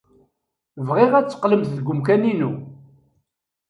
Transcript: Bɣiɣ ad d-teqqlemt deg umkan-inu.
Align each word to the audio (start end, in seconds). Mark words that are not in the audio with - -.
Bɣiɣ 0.87 1.11
ad 1.15 1.23
d-teqqlemt 1.25 1.71
deg 1.77 1.87
umkan-inu. 1.91 2.51